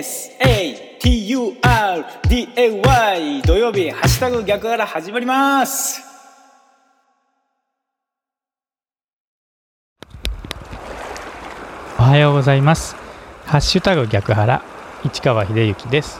[0.00, 1.42] SATURDAY
[3.42, 6.02] 土曜日ハッシュタグ逆から始まります。
[11.98, 12.96] おはようございます。
[13.44, 14.62] ハッシュタグ逆原
[15.04, 16.18] 市川秀幸です。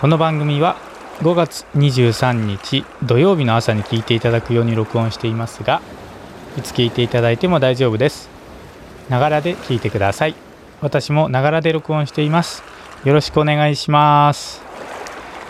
[0.00, 0.76] この番組は
[1.20, 5.82] 5月23日土曜日の朝に聞いていただくように録音していますが
[6.56, 8.28] いつ聞いていただいても大丈夫です。
[9.08, 10.34] ながらで聞いてください。
[10.80, 12.64] 私もながらで録音しています。
[13.04, 14.60] よろしくお願いします。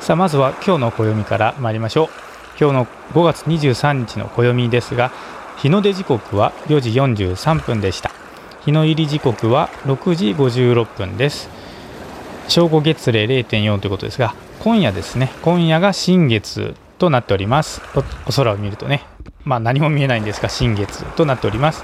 [0.00, 2.08] さあまずは今日の暦から参りましょう。
[2.60, 5.10] 今日の5月23日の暦ですが
[5.56, 8.10] 日の出時刻は4時43分でした。
[8.64, 11.48] 日の入り時刻は6時56分です。
[12.48, 17.80] 正午月齢0.4ということですが今夜ですね今夜が新月となっております。
[18.26, 19.06] お空を見るとね
[19.44, 21.82] まあ何も見えないんですが新月となっております。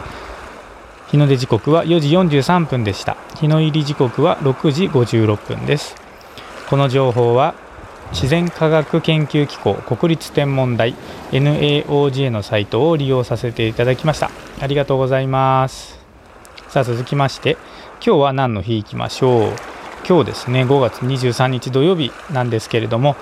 [1.14, 3.16] 日の出時刻は4時43分でした。
[3.38, 5.95] 日の入り時刻は6時56分です。
[6.68, 7.54] この情報は
[8.10, 10.96] 自然科学研究機構国立天文台
[11.30, 14.32] NAOJ のサイトを利用させていただきました。
[14.60, 16.01] ありがとうございます。
[16.68, 17.57] さあ続きまして
[18.04, 19.52] 今日は何の日いきましょう。
[20.09, 23.15] 今日ですね5月23日土曜日なんですけれども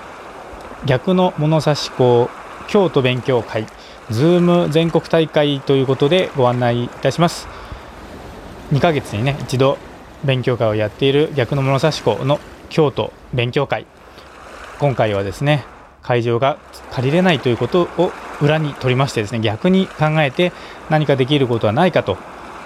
[0.87, 2.27] 逆の物差し校
[2.67, 3.67] 京都勉強会
[4.09, 7.52] ズーム全国大会ということでご案内いたします。
[8.73, 9.77] 2ヶ月にね一度
[10.25, 13.85] 勉強会をやっている逆の物差し校の京都勉強会。
[14.79, 15.63] 今回はですね
[16.01, 16.57] 会場が
[16.91, 20.51] 借りれないということを裏に取りましてですね逆に考えて
[20.89, 22.15] 何かできることはないかと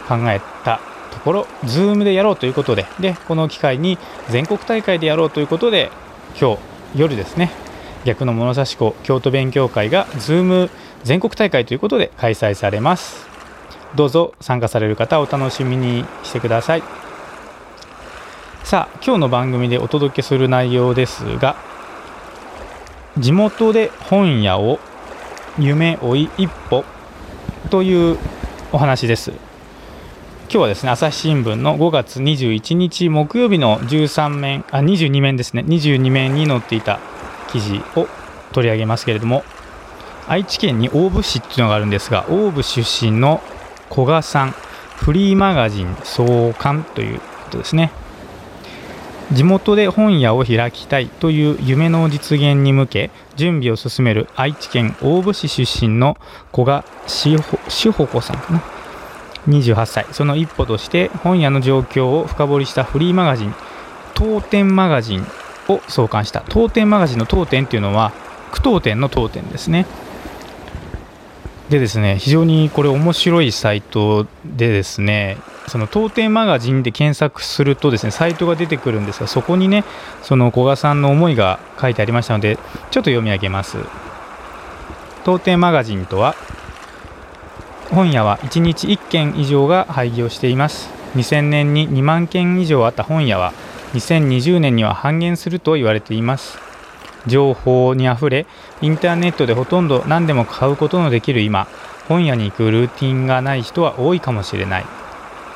[0.08, 0.80] 考えた
[1.11, 3.99] ところ Zoom でやろうということででこの機会に
[4.30, 5.92] 全国大会でやろうということで
[6.39, 6.59] 今日
[6.95, 7.52] 夜ですね
[8.05, 10.69] 逆の物差し子京都勉強会が Zoom
[11.03, 13.36] 全国大会ということで開催されます。
[13.95, 16.83] どうぞ参加される方お楽しみにしてください。
[18.63, 21.55] さあ今日の番組でお届けする内容ですが
[23.17, 24.80] 地元で本屋を
[25.58, 26.83] 夢追い一歩
[27.70, 28.17] という
[28.71, 29.31] お話です。
[30.49, 35.64] 今日はですね朝日新聞の5月21日木曜日の13面あ22面ですね。
[35.67, 36.99] 22面に載っていた
[37.49, 38.08] 記事を
[38.52, 39.43] 取り上げますけれども
[40.27, 43.42] 愛知県に大府市っていうのがあるんですが大府出身の
[43.89, 44.52] 古賀さん
[44.95, 47.92] フリーマガジン創刊ということですね。
[49.31, 56.17] 地元で本屋を開きたいという夢の実現に向け準備を進める愛知県大府市出身の
[56.53, 57.37] 古賀志
[57.92, 58.64] 保子さんかな。
[59.47, 60.05] 28歳。
[60.11, 63.53] その一歩として本屋の状況を深掘りしたフリーマガジン
[64.14, 65.27] 当店マガジン
[65.67, 66.43] を創刊した。
[66.49, 68.14] 当店マガジンの当店っていうのは
[68.52, 69.86] 句読点の当店ですね。
[71.70, 79.83] でですね非常にこれ面白いサイトでですねその当店マガジンで検索するとですねサイトが出てくるんですがそこにね
[80.23, 83.77] その古賀さんの思いが書いてありましたのでちょっと読み上げます。
[85.26, 86.36] 当店マガジンとは
[87.89, 90.89] 本屋は1日1件以上が廃業しています。
[91.16, 93.52] 2000年に2万件以上あった本屋は
[93.94, 96.67] 2020年には半減すると言われています。
[97.27, 98.48] 情報にあふれ
[98.82, 101.67] インターネットでほとんど何でも買うことのできる今
[102.08, 104.86] 本屋に行くルーティンがない人は多いかもしれない。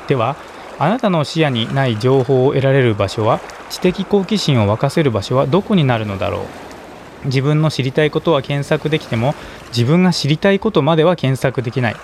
[0.06, 0.36] では
[0.78, 3.40] あなたの視野にない情報を得られる場所は
[3.70, 6.42] 知的好奇心を沸かせる場所はどこになるのだろ
[7.24, 7.26] う？
[7.26, 9.34] 自分の知りたいことは検索できても
[9.68, 11.96] 自分が知りたいことまでは検索できない。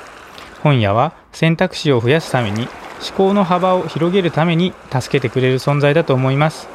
[0.62, 2.68] 本屋は選択肢を増やすために
[3.00, 6.68] 思考の幅を広げるために助けてくれる存在だと思います。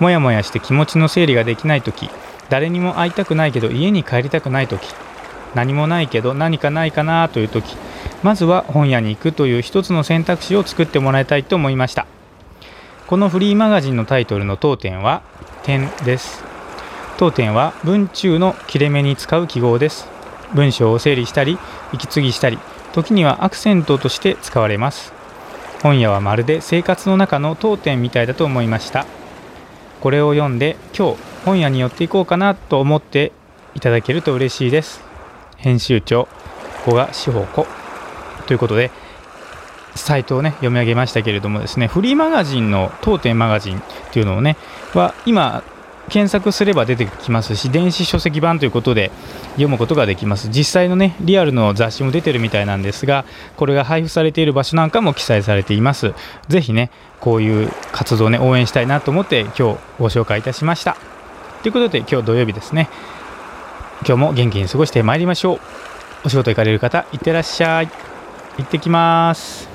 [0.00, 2.10] もやもやして気持ちの整理ができない時
[2.48, 4.88] 誰にも会いたくないけど家に帰りたくない時
[5.54, 7.76] 何もないけど何かないかなという時
[8.22, 12.06] まずは本屋に行くという一つの選択肢を作ってもらいたいと思いました。
[13.06, 15.22] このフリーマガジンのタイトルの当店は
[15.62, 16.44] 点です。
[17.16, 20.06] 当店は文中の切れ目に使う記号です。
[20.54, 21.58] 文章を整理したり
[21.92, 22.58] 息継ぎしたり
[22.92, 25.12] 時にはアクセントとして使われます。
[25.82, 29.06] 本屋はまるで生活の中の当店みたいだと思いました。
[30.00, 33.32] これを読んで今日本屋に寄っていこうかなと思って
[33.74, 35.02] いただけると嬉しいです。
[35.56, 36.26] 編集長
[36.84, 37.66] 古賀志保子。
[38.46, 38.90] ということで
[39.94, 43.82] サイトをね読み上げましたけれどもですねフリーマガジンの当店マガジンっ
[44.12, 44.56] ていうのをね
[44.94, 45.62] は今
[46.10, 49.10] 検索すれば出てきますし電子書籍版ということで
[49.52, 50.48] 読むことができます。
[50.48, 53.24] 実際のねリアルの雑誌も出てるみたいなんですが
[53.56, 56.12] これが配布されている場所なんかも記載されています。
[56.48, 56.90] ぜひね
[57.20, 59.60] こういう活動をね応援したいなと思って今日
[59.98, 60.96] ご紹介いたしました。
[61.62, 62.88] ということで今日土曜日ですね。
[64.06, 65.60] 今日も元気に過ごしてまいりましょう。
[66.24, 67.88] お仕事行かれる方いってらっしゃい。
[68.58, 69.69] 行ってきます。